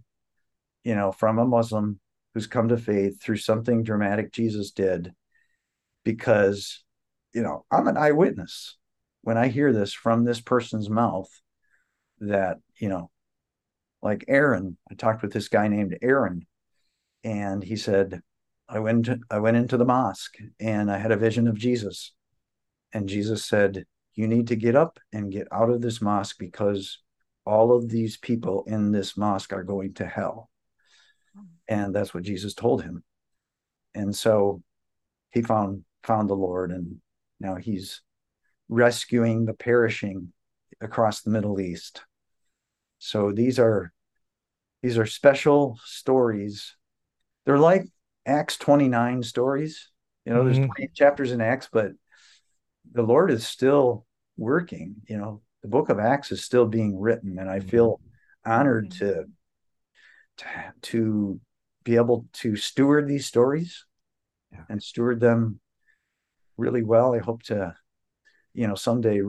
[0.83, 1.99] you know, from a Muslim
[2.33, 5.13] who's come to faith through something dramatic Jesus did.
[6.03, 6.83] Because,
[7.33, 8.77] you know, I'm an eyewitness
[9.21, 11.29] when I hear this from this person's mouth
[12.19, 13.09] that, you know,
[14.01, 16.45] like Aaron, I talked with this guy named Aaron,
[17.23, 18.21] and he said,
[18.69, 22.13] I went to, I went into the mosque and I had a vision of Jesus.
[22.93, 26.99] And Jesus said, "You need to get up and get out of this mosque because
[27.45, 30.49] all of these people in this mosque are going to hell."
[31.67, 33.03] And that's what Jesus told him.
[33.93, 34.61] And so
[35.31, 37.01] he found found the Lord and
[37.39, 38.01] now he's
[38.69, 40.33] rescuing the perishing
[40.81, 42.03] across the Middle East.
[42.99, 43.93] So these are
[44.81, 46.75] these are special stories.
[47.45, 47.85] They're like
[48.27, 49.89] Acts 29 stories.
[50.25, 50.53] You know, mm-hmm.
[50.53, 51.93] there's 20 chapters in Acts, but
[52.91, 54.95] the Lord is still working.
[55.07, 58.01] You know, the book of Acts is still being written, and I feel
[58.45, 59.05] honored mm-hmm.
[59.05, 59.25] to,
[60.37, 61.39] to to
[61.83, 63.85] be able to steward these stories
[64.51, 64.63] yeah.
[64.69, 65.59] and steward them
[66.57, 67.15] really well.
[67.15, 67.75] I hope to,
[68.53, 69.21] you know, someday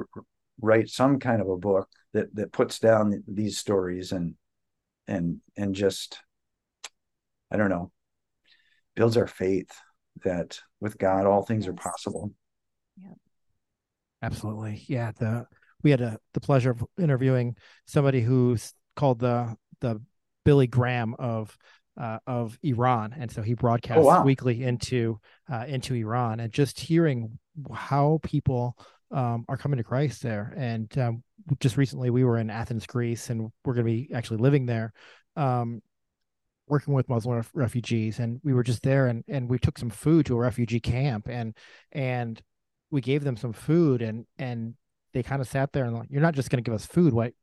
[0.61, 4.35] write some kind of a book that that puts down these stories and
[5.07, 6.19] and and just
[7.51, 7.93] I don't know
[8.99, 9.71] builds our faith
[10.25, 11.71] that with God all things yes.
[11.71, 12.33] are possible.
[13.01, 13.15] Yeah.
[14.23, 14.83] Absolutely.
[14.89, 15.13] Yeah.
[15.13, 15.47] The
[15.85, 17.57] we had a, the pleasure of interviewing
[17.87, 20.03] somebody who's called the the
[20.45, 21.57] Billy Graham of
[21.97, 24.25] uh, of Iran, and so he broadcasts oh, wow.
[24.25, 27.39] weekly into uh, into Iran, and just hearing
[27.73, 28.77] how people
[29.13, 30.53] um, are coming to Christ there.
[30.57, 31.23] And um,
[31.61, 34.93] just recently, we were in Athens, Greece, and we're going to be actually living there.
[35.37, 35.83] Um,
[36.69, 40.27] working with Muslim refugees, and we were just there, and and we took some food
[40.27, 41.57] to a refugee camp, and
[41.93, 42.41] and
[42.91, 44.75] we gave them some food, and and
[45.13, 47.13] they kind of sat there and like, you're not just going to give us food,
[47.13, 47.35] right?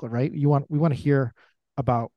[0.00, 0.32] Right?
[0.32, 1.34] You want we want to hear
[1.76, 2.12] about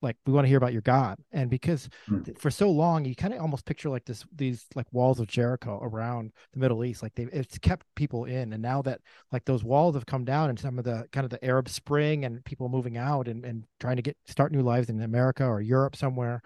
[0.00, 1.18] like we want to hear about your god.
[1.32, 2.38] And because mm.
[2.38, 5.80] for so long you kind of almost picture like this these like walls of jericho
[5.82, 8.52] around the middle east like they it's kept people in.
[8.52, 9.00] And now that
[9.32, 12.24] like those walls have come down and some of the kind of the arab spring
[12.24, 15.60] and people moving out and, and trying to get start new lives in america or
[15.60, 16.42] europe somewhere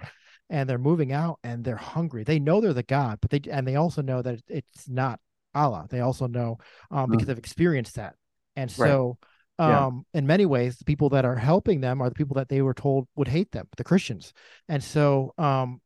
[0.50, 2.24] and they're moving out and they're hungry.
[2.24, 5.20] They know they're the god but they and they also know that it's not
[5.54, 5.86] allah.
[5.90, 6.58] They also know
[6.90, 7.12] um, mm.
[7.12, 8.14] because they've experienced that.
[8.56, 9.28] And so right
[9.62, 10.18] um yeah.
[10.18, 12.74] in many ways the people that are helping them are the people that they were
[12.74, 14.32] told would hate them the christians
[14.68, 15.80] and so um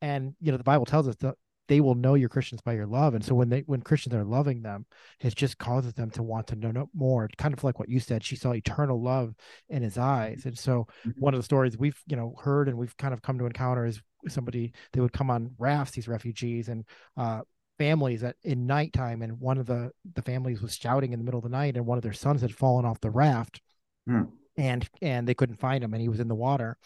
[0.00, 1.34] and you know the bible tells us that
[1.68, 4.24] they will know you're christians by your love and so when they when christians are
[4.24, 4.86] loving them
[5.20, 8.22] it just causes them to want to know more kind of like what you said
[8.22, 9.34] she saw eternal love
[9.68, 11.20] in his eyes and so mm-hmm.
[11.20, 13.84] one of the stories we've you know heard and we've kind of come to encounter
[13.84, 16.84] is somebody they would come on rafts these refugees and
[17.16, 17.40] uh,
[17.78, 21.38] families at in nighttime and one of the the families was shouting in the middle
[21.38, 23.60] of the night and one of their sons had fallen off the raft
[24.06, 24.22] Hmm.
[24.56, 26.76] and and they couldn't find him and he was in the water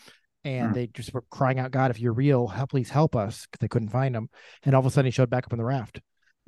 [0.42, 0.72] and Hmm.
[0.74, 3.68] they just were crying out god if you're real help please help us 'cause they
[3.68, 4.29] couldn't find him
[4.64, 6.00] and all of a sudden he showed back up on the raft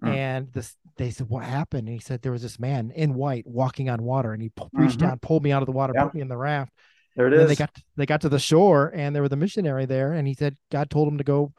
[0.02, 0.08] Hmm.
[0.08, 3.46] and this they said what happened and he said there was this man in white
[3.46, 5.02] walking on water and he pu- reached Mhm.
[5.02, 6.04] down pulled me out of the water Yeah.
[6.04, 6.72] put me in the raft
[7.16, 7.58] There it and then they is.
[7.58, 10.56] got they got to the shore and there was a missionary there and he said
[10.70, 11.52] God told him to go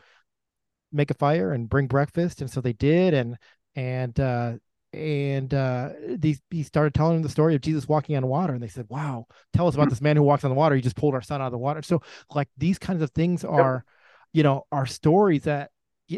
[0.93, 3.37] make a fire and bring breakfast and so they did and
[3.75, 4.53] and uh
[4.93, 8.61] and uh these he started telling them the story of Jesus walking on water and
[8.61, 9.91] they said wow tell us about Mhm.
[9.91, 10.75] this man who walks on the water.
[10.75, 11.81] He just pulled our son out of the water.
[11.81, 12.01] So
[12.33, 13.83] like these kinds of things are
[14.33, 15.71] you know are stories that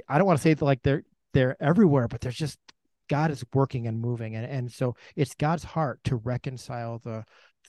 [0.09, 2.59] I don't want to say that like they're they're everywhere but there's just
[3.07, 7.23] God is working and moving and and so it's God's heart to reconcile the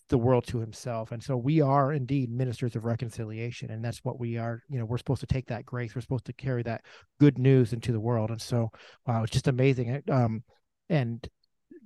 [0.09, 1.12] the world to himself.
[1.12, 4.85] And so we are indeed ministers of reconciliation and that's what we are you know
[4.85, 5.95] we're supposed to take that grace.
[5.95, 6.83] We're supposed to carry that
[7.19, 8.31] good news into the world.
[8.31, 8.71] And so
[9.07, 10.03] wow it's just amazing.
[10.11, 10.45] Um
[10.88, 11.27] and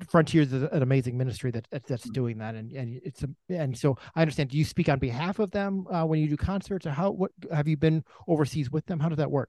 [0.08, 2.54] frontiers is an amazing ministry that that- that's doing that.
[2.54, 4.50] And and it's a, and so i understand.
[4.50, 7.32] Do you speak on behalf of them uh, when you do concerts or how what
[7.52, 9.00] have you been overseas with them?
[9.00, 9.48] How does that work?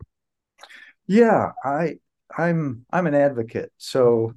[1.07, 1.95] Yeah, I
[2.38, 3.71] I'm I'm an advocate.
[3.77, 4.34] So,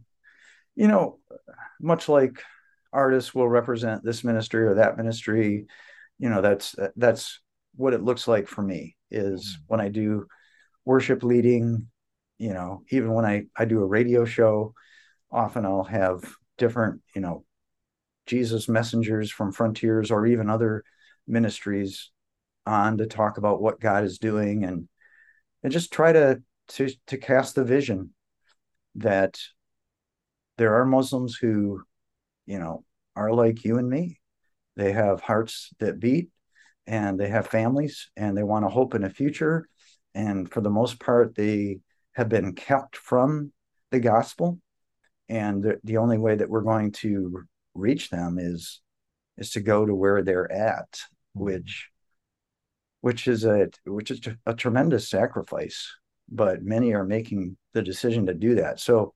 [0.75, 1.18] you know,
[1.81, 2.42] much like
[2.95, 5.67] artists will represent this ministry or that ministry,
[6.19, 7.41] you know, that's that's
[7.77, 9.63] what it looks like for me is mm-hmm.
[9.67, 10.27] when I do
[10.85, 11.89] worship leading,
[12.39, 14.75] you know, even when I I do a radio show,
[15.31, 16.25] often I'll have
[16.57, 17.45] different, you know,
[18.27, 20.85] Jesus messengers from Frontiers or even other
[21.27, 22.11] ministries
[22.67, 24.89] on to talk about what God is doing and
[25.63, 28.11] and just try to to to cast the vision
[28.97, 29.39] that
[30.57, 31.83] there are Muslims who,
[32.47, 32.85] you know,
[33.17, 34.21] are like you and me.
[34.77, 36.31] They have hearts that beat
[36.87, 39.69] and they have families and they want to hope in a future.
[40.15, 41.81] And for the most part, they
[42.13, 43.53] have been kept from
[43.91, 44.59] the gospel.
[45.29, 48.81] And the, the only way that we're going to reach them is
[49.37, 51.01] is to go to where they're at,
[51.33, 51.89] which
[53.05, 55.93] which is a which is a tremendous sacrifice
[56.31, 59.13] but many are making the decision to do that so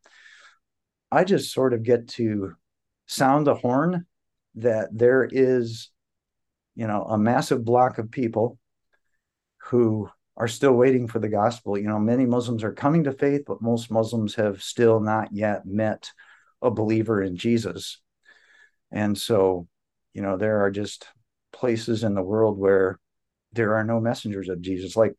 [1.11, 2.53] i just sort of get to
[3.09, 4.07] sound the horn
[4.55, 5.91] that there is
[6.77, 8.59] you know a massive block of people
[9.63, 13.43] who are still waiting for the gospel you know many muslims are coming to faith
[13.47, 16.11] but most muslims have still not yet met
[16.63, 18.01] a believer in jesus
[18.93, 19.67] and so
[20.15, 21.09] you know there are just
[21.53, 22.99] places in the world where
[23.53, 24.97] there are no messengers of Jesus.
[24.97, 25.17] Like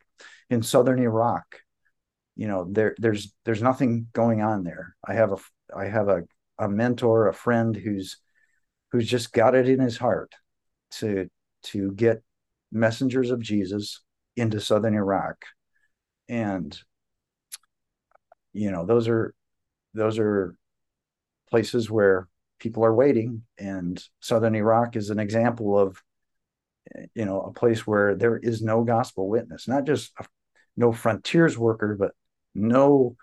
[0.49, 1.45] in southern Iraq,
[2.35, 4.95] you know, there there's there's nothing going on there.
[5.05, 5.37] I have a
[5.75, 6.23] I have a
[6.59, 8.17] a mentor, a friend who's
[8.91, 10.33] who's just got it in his heart
[10.91, 11.29] to
[11.63, 12.21] to get
[12.71, 14.01] messengers of Jesus
[14.35, 15.37] into southern Iraq.
[16.27, 16.77] And
[18.53, 19.33] you know, those are
[19.93, 20.55] those are
[21.49, 22.27] places where
[22.59, 26.01] people are waiting and southern Iraq is an example of
[27.13, 30.25] you know a place where there is no gospel witness not just a,
[30.75, 32.11] no frontiers worker but
[32.55, 33.15] no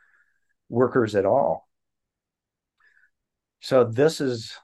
[0.68, 1.65] workers at all
[3.66, 4.56] so this is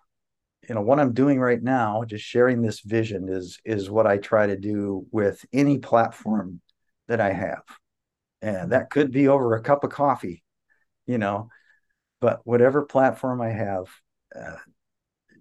[0.69, 4.17] you know what i'm doing right now just sharing this vision is is what i
[4.17, 6.61] try to do with any platform
[7.09, 7.65] that i have.
[8.43, 10.45] And that could be over a cup of coffee
[11.05, 11.49] you know
[12.21, 13.87] but whatever platform i have
[14.38, 14.59] uh,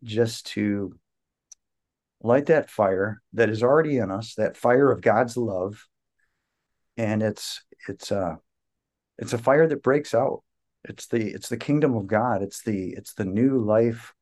[0.03, 0.95] just to
[2.23, 5.85] light that fire that is already in us that fire of god's love.
[6.97, 8.37] And it's it's uh
[9.19, 10.41] it's a fire that breaks out
[10.83, 12.41] it's the it's the kingdom of god.
[12.41, 14.13] It's the it's the new life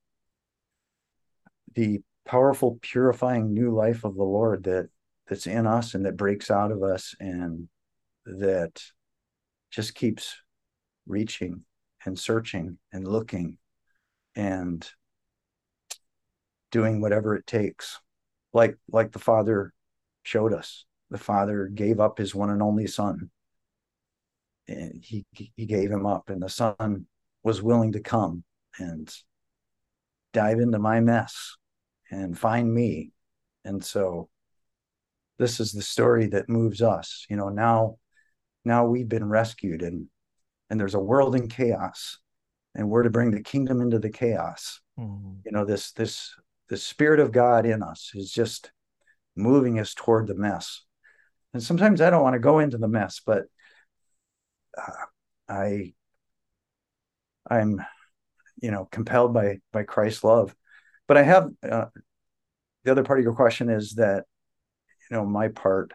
[1.75, 4.89] the powerful purifying new life of the lord that
[5.27, 7.69] that's in us and that breaks out of us and
[8.25, 8.81] that
[9.71, 10.35] just keeps
[11.07, 11.61] reaching
[12.05, 13.57] and searching and looking
[14.35, 14.89] and
[16.71, 17.99] doing whatever it takes.
[18.53, 19.73] Like like the father
[20.23, 20.85] showed us.
[21.11, 23.29] The father gave up his one and only son
[24.69, 27.05] and he he gave him up and the son
[27.43, 28.43] was willing to come
[28.77, 29.13] and
[30.33, 31.55] dive into my mess
[32.11, 33.11] and find me.
[33.65, 34.29] And so
[35.37, 37.25] this is the story that moves us.
[37.29, 37.97] You know now
[38.63, 40.07] now we've been rescued and
[40.69, 42.19] and there's a world in chaos
[42.75, 44.81] and we're to bring the kingdom into the chaos.
[44.99, 45.39] Mm-hmm.
[45.45, 46.35] you know this this
[46.67, 48.71] the spirit of god in us is just
[49.35, 50.83] moving us toward the mess.
[51.53, 53.45] And sometimes i don't want to go into the mess but
[55.47, 55.93] i
[57.49, 57.81] i'm
[58.61, 60.55] you know compelled by by christ's love
[61.07, 61.85] but i have uh,
[62.83, 64.25] the other part of your question is that
[65.09, 65.93] you know my part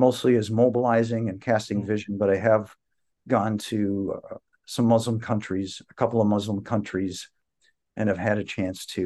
[0.00, 2.74] mostly is mobilizing and casting vision, but I have
[3.28, 7.28] gone to uh, some Muslim countries, a couple of Muslim countries,
[7.96, 9.00] and have had a chance to,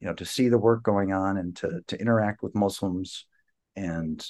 [0.00, 3.26] you know, to see the work going on and to to interact with Muslims
[3.76, 4.24] and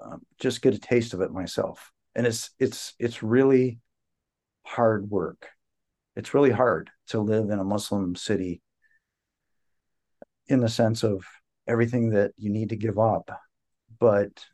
[0.00, 1.90] um, just get a taste of it myself.
[2.14, 3.78] And it's it's it's really
[4.64, 5.48] hard work.
[6.16, 8.62] It's really hard to live in a Muslim city
[10.46, 11.24] in the sense of
[11.66, 13.30] everything that you need to give up
[14.00, 14.44] but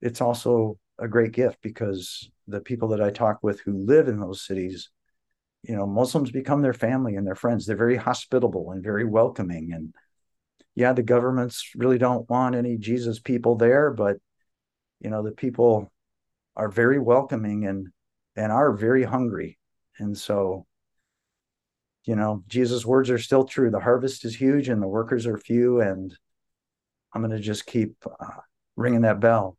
[0.00, 4.20] it's also a great gift because the people that I talk with who live in
[4.20, 4.90] those cities,
[5.62, 7.66] you know, Muslims become their family and their friends.
[7.66, 9.72] They're very hospitable and very welcoming.
[9.72, 9.92] And
[10.74, 14.16] yeah, the governments really don't want any Jesus people there, but
[15.00, 15.92] you know, the people
[16.58, 17.88] are very welcoming and
[18.36, 19.58] and are very hungry.
[19.98, 20.66] And so,
[22.04, 23.70] you know, Jesus' words are still true.
[23.70, 25.80] The harvest is huge and the workers are few.
[25.80, 26.16] And
[27.12, 28.26] I'm going to just keep uh,
[28.76, 29.56] ringing that bell.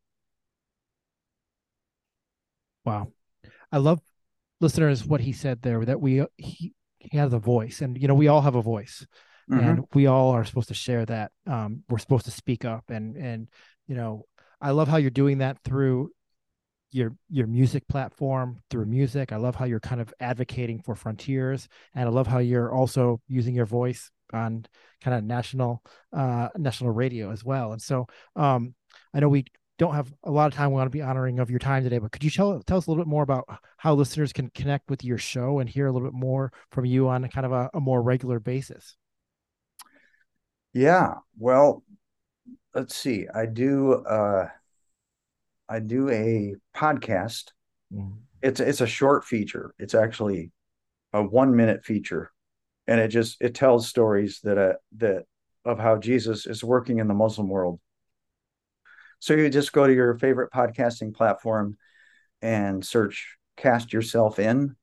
[2.86, 3.12] Wow.
[3.72, 4.00] I love
[4.62, 8.14] listeners what he said there that we he, he has a voice and you know
[8.14, 9.06] we all have a voice
[9.50, 9.64] mm-hmm.
[9.64, 13.16] and we all are supposed to share that um we're supposed to speak up and
[13.16, 13.48] and
[13.88, 14.26] you know
[14.60, 16.12] I love how you're doing that through
[16.92, 19.32] your your music platform through music.
[19.32, 23.22] I love how you're kind of advocating for frontiers and I love how you're also
[23.28, 24.66] using your voice on
[25.02, 25.84] kind of national
[26.14, 27.74] uh national radio as well.
[27.74, 28.74] And so um
[29.14, 29.46] I know we
[29.78, 30.72] don't have a lot of time.
[30.72, 32.88] We want to be honoring of your time today, but could you tell tell us
[32.88, 33.46] a little bit more about
[33.78, 37.08] how listeners can connect with your show and hear a little bit more from you
[37.08, 38.98] on kind of a, a more regular basis?
[40.74, 41.84] Yeah, well,
[42.76, 43.28] let's see.
[43.34, 44.50] I do uh,
[45.70, 47.52] I do a podcast.
[47.94, 48.18] Mm-hmm.
[48.42, 49.74] It's it's a short feature.
[49.78, 50.52] It's actually
[51.14, 52.32] a one minute feature,
[52.88, 55.26] and it just it tells stories that uh, that
[55.66, 57.80] of how Jesus is working in the Muslim world
[59.20, 61.78] so you just go to your favorite podcasting platform
[62.42, 64.76] and search Cast Yourself In,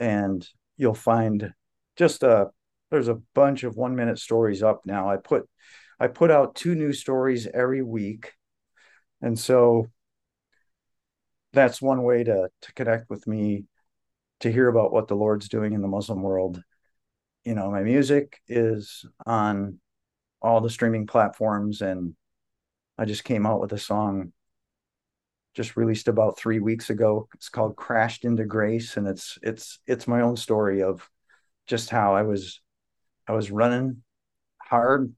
[0.00, 0.46] and
[0.76, 1.52] you'll find
[1.96, 2.48] just a
[2.90, 5.08] there's a bunch of one minute stories up now.
[5.08, 5.48] I put
[6.00, 8.32] I put out two new stories every week.
[9.20, 9.88] And so
[11.52, 13.64] that's one way to to connect with me
[14.40, 16.62] to hear about what the Lord's doing in the Muslim world.
[17.44, 19.78] You know, my music is on
[20.40, 22.14] all the streaming platforms and
[22.98, 24.32] I just came out with a song
[25.54, 27.28] just released about three weeks ago.
[27.34, 28.96] It's called Crashed into Grace.
[28.96, 31.08] And it's it's it's my own story of
[31.66, 32.60] just how I was
[33.28, 34.02] I was running
[34.58, 35.12] hard,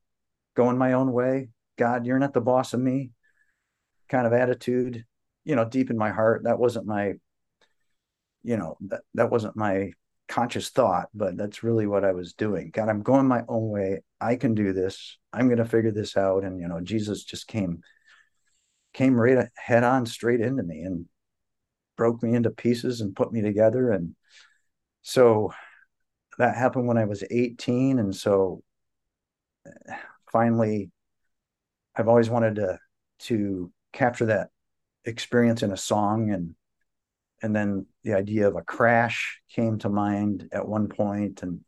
[0.57, 1.51] going my own way.
[1.79, 3.11] God, you're not the boss of me
[4.09, 5.05] kind of attitude,
[5.45, 6.45] you know, deep in my heart.
[6.45, 7.15] That wasn't my,
[8.43, 9.93] you know, that, that wasn't my
[10.29, 12.71] conscious thought, but that's really what I was doing.
[12.71, 14.01] God, I'm going my own way.
[14.21, 15.19] I can do this.
[15.33, 16.45] I'm going to figure this out.
[16.45, 17.83] And, you know, Jesus just came,
[18.93, 21.07] came right head on straight into me and
[21.97, 23.91] broke me into pieces and put me together.
[23.91, 24.17] And
[25.03, 25.53] so
[26.39, 27.99] that happened when I was 18.
[27.99, 28.63] And so
[29.67, 29.97] eh,
[30.33, 30.91] finally,
[31.95, 32.79] I've always wanted to,
[33.21, 34.49] to capture that
[35.05, 36.55] experience in a song and
[37.43, 41.43] and then the idea of a crash came to mind at one point.
[41.43, 41.61] And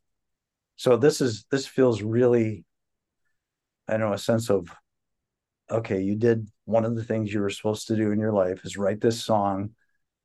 [0.76, 2.64] so this is this feels really
[3.89, 4.68] i know a sense of
[5.70, 8.61] okay you did one of the things you were supposed to do in your life
[8.64, 9.70] is write this song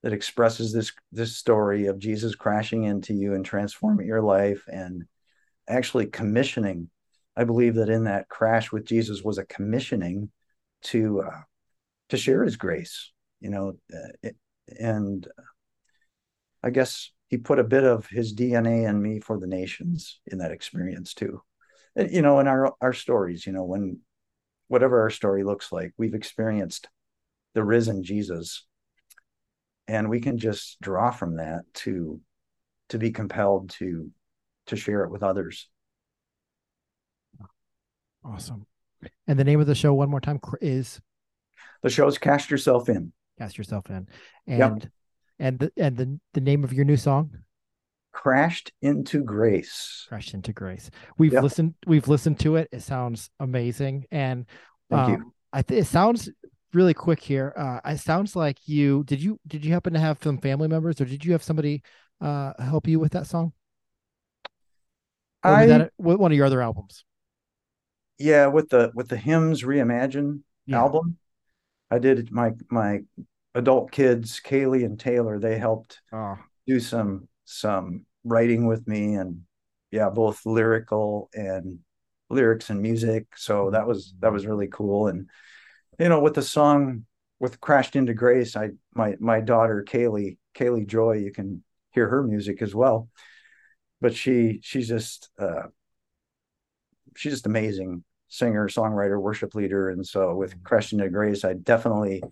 [0.03, 5.05] that expresses this this story of jesus crashing into you and transforming your life and
[5.67, 6.89] actually commissioning.
[7.37, 10.31] I believe that in that crash with jesus was a commissioning
[10.83, 11.41] to uh,
[12.11, 14.35] to share his grace you know uh, it,
[14.79, 15.27] and
[16.63, 20.39] I guess he put a bit of his DNA in me for the nations in
[20.39, 21.41] that experience too.
[21.95, 23.99] You know, in our our stories, you know, when
[24.67, 26.87] whatever our story looks like, we've experienced
[27.53, 28.65] the risen Jesus,
[29.87, 32.21] and we can just draw from that to
[32.89, 34.11] to be compelled to
[34.67, 35.67] to share it with others.
[38.23, 38.67] Awesome.
[39.27, 41.01] And the name of the show, one more time, is
[41.81, 43.13] the show's Cast Yourself In.
[43.41, 44.07] Cast yourself in.
[44.45, 44.91] And yep.
[45.39, 47.31] and the and the, the name of your new song?
[48.11, 50.05] Crashed into grace.
[50.09, 50.91] Crashed into grace.
[51.17, 51.41] We've yep.
[51.41, 52.69] listened we've listened to it.
[52.71, 54.05] It sounds amazing.
[54.11, 54.45] And
[54.91, 55.33] Thank um, you.
[55.53, 56.29] i think it sounds
[56.73, 57.51] really quick here.
[57.57, 61.01] Uh it sounds like you did you did you happen to have some family members
[61.01, 61.81] or did you have somebody
[62.19, 63.53] uh help you with that song?
[65.43, 67.05] Or I that one of your other albums?
[68.19, 70.77] Yeah with the with the hymns reimagine yeah.
[70.77, 71.17] album
[71.91, 73.01] i did my my
[73.55, 76.37] adult kids, Kaylee and Taylor, they helped oh.
[76.67, 79.41] do some some writing with me and
[79.91, 81.79] yeah, both lyrical and
[82.29, 83.27] lyrics and music.
[83.35, 85.07] So that was that was really cool.
[85.07, 85.29] And
[85.99, 87.05] you know, with the song
[87.39, 92.23] with Crashed into Grace, I my my daughter Kaylee, Kaylee Joy, you can hear her
[92.23, 93.09] music as well.
[93.99, 95.63] But she she's just uh
[97.15, 99.89] she's just amazing singer, songwriter, worship leader.
[99.89, 102.23] And so with Crashed into Grace, I definitely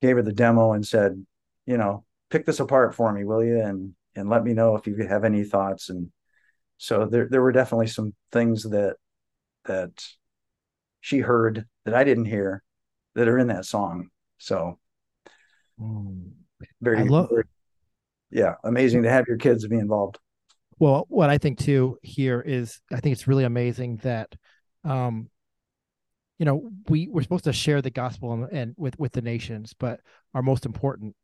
[0.00, 1.26] gave her the demo and said,
[1.66, 3.60] you know, pick this apart for me, will you?
[3.60, 5.90] And and let me know if you have any thoughts.
[5.90, 6.10] And
[6.78, 8.94] so there there were definitely some things that
[9.64, 10.06] that
[11.00, 12.62] she heard that I didn't hear
[13.16, 14.08] that are in that song.
[14.38, 14.78] So
[15.80, 16.30] Mm.
[16.80, 17.44] very, love- very-
[18.30, 20.18] yeah, amazing to have your kids be involved.
[20.78, 24.34] Well, what I think too here is I think it's really amazing that
[24.86, 25.28] um
[26.38, 29.74] you know, we we're supposed to share the gospel and, and with with the nations,
[29.78, 30.00] but
[30.34, 31.16] our most important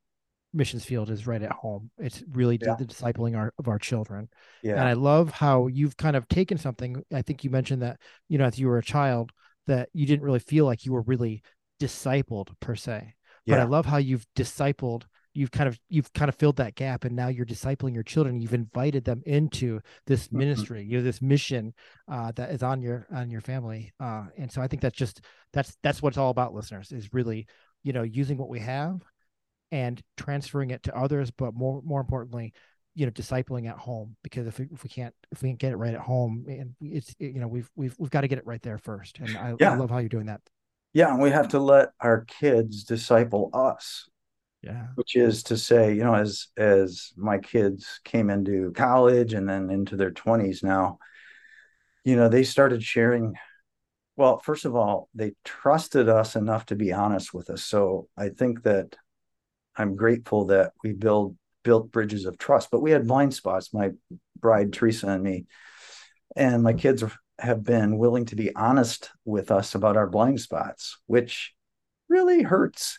[0.54, 1.90] missions field is right at home.
[1.98, 2.74] It's really Yeah.
[2.78, 4.28] the discipling our of our children.
[4.62, 4.72] Yeah.
[4.72, 7.02] And I love how you've kind of taken something.
[7.12, 9.32] I think you mentioned that, you know, as you were a child,
[9.66, 11.42] that you didn't really feel like you were really
[11.80, 13.14] discipled per se.
[13.44, 13.56] Yeah.
[13.56, 15.04] But I love how you've discipled,
[15.34, 18.40] you've kind of you've kind of filled that gap and now you're discipling your children.
[18.40, 20.32] You've invited them into this Mhm.
[20.38, 21.74] ministry, you know, this mission
[22.08, 23.92] uh that is on your on your family.
[24.00, 25.22] Uh and so I think that's just
[25.52, 27.46] that's that's what it's all about, listeners, is really,
[27.82, 29.00] you know, using what we have
[29.70, 32.52] and transferring it to others, but more more importantly,
[32.94, 35.72] you know discipling at home because if we, if we can't if we can't get
[35.72, 38.46] it right at home and it's you know we've we've we've got to get it
[38.46, 40.42] right there first and I, I love how you're doing that
[40.92, 41.10] Yeah.
[41.10, 44.10] And we have to let our kids disciple us.
[44.62, 49.48] Yeah which is to say, you know, as as my kids came into college and
[49.48, 50.98] then into their 20s now,
[52.04, 53.34] you know, they started sharing.
[54.16, 57.64] Well, first of all, they trusted us enough to be honest with us.
[57.64, 58.94] So I think that
[59.74, 63.90] I'm grateful that we build built bridges of trust, but we had blind spots, my
[64.38, 65.46] bride Teresa and me.
[66.36, 67.04] And my kids
[67.38, 71.54] have been willing to be honest with us about our blind spots, which
[72.08, 72.98] really hurts,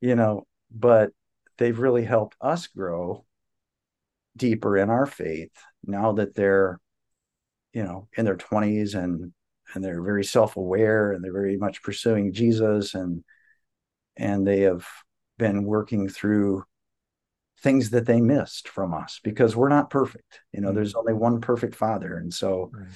[0.00, 1.10] you know, but
[1.58, 3.24] they've really helped us grow
[4.36, 5.52] deeper in our faith
[5.84, 6.80] now that they're
[7.72, 9.32] you know in their 20s and
[9.74, 13.22] and they're very self-aware and they're very much pursuing jesus and
[14.16, 14.86] and they have
[15.38, 16.64] been working through
[17.60, 20.74] things that they missed from us because we're not perfect you know Mhm.
[20.76, 22.88] there's only one perfect father and so Right.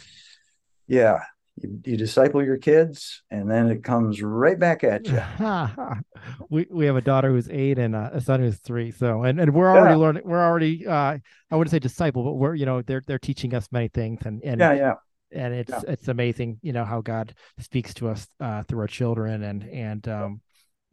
[0.87, 1.21] yeah
[1.63, 5.21] you, you disciple your kids and then it comes right back at you
[6.51, 9.55] we we have a daughter who's eight and a son who's three so and, and
[9.55, 9.99] we're already Yeah.
[10.01, 11.17] learning we're already uh
[11.51, 14.43] i wouldn't say disciple but we're you know they're they're teaching us many things and
[14.43, 14.95] and yeah yeah
[15.33, 15.81] and it's Yeah.
[15.89, 20.09] it's amazing you know how god speaks to us uh through our children and and
[20.09, 20.41] um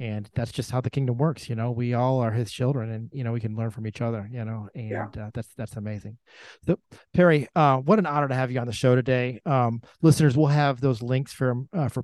[0.03, 1.71] and that's just how the kingdom works you know?
[1.71, 4.43] We all are his children and you know we can learn from each other you
[4.45, 4.67] know?
[4.75, 5.07] And Yeah.
[5.25, 6.17] uh, that's that's amazing.
[6.65, 6.77] So
[7.13, 9.39] perry uh what an honor to have you on the show today.
[9.45, 12.03] Um listeners we'll have those links for uh, for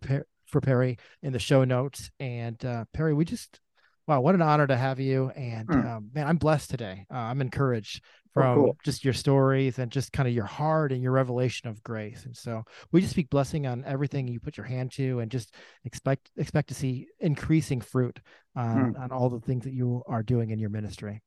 [0.52, 2.10] for perry in the show notes.
[2.20, 3.60] And uh perry we just
[4.08, 5.30] wow what an honor to have you.
[5.36, 5.86] And Hmm.
[5.86, 7.06] um, man i'm blessed today.
[7.14, 8.78] Uh, i'm encouraged Oh, from cool.
[8.86, 12.26] just your stories and just kind of your heart and your revelation of grace.
[12.26, 15.56] And so we just speak blessing on everything you put your hand to and just
[15.84, 18.20] expect expect to see increasing fruit
[18.56, 19.02] on, Hmm.
[19.02, 21.22] on all the things that you are doing in your ministry.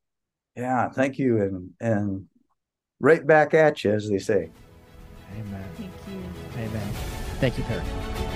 [0.55, 2.25] yeah thank you and and
[2.99, 4.49] right back at you as they say
[5.39, 5.63] Amen.
[5.75, 6.61] Thank you.
[6.61, 6.93] Amen.
[7.39, 8.32] Thank you, Perry.